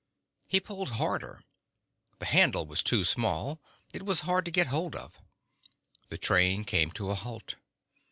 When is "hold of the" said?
4.65-6.17